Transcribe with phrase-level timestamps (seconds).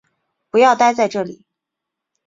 [0.49, 1.45] 不要待在这里